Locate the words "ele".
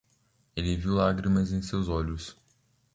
0.55-0.75